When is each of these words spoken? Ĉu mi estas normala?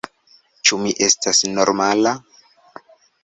Ĉu 0.69 0.79
mi 0.85 0.93
estas 1.07 1.41
normala? 1.59 2.13